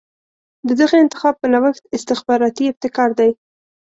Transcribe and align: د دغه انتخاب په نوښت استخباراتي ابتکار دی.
د 0.67 0.69
دغه 0.81 0.95
انتخاب 1.03 1.35
په 1.41 1.47
نوښت 1.53 1.83
استخباراتي 1.95 2.63
ابتکار 2.67 3.09
دی. 3.19 3.31